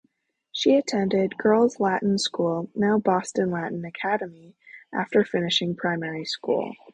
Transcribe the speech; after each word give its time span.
She 0.51 0.73
attended 0.73 1.37
Girls' 1.37 1.79
Latin 1.79 2.17
School, 2.17 2.71
now 2.73 2.97
Boston 2.97 3.51
Latin 3.51 3.85
Academy, 3.85 4.55
after 4.91 5.23
finishing 5.23 5.75
primary 5.75 6.25
school. 6.25 6.73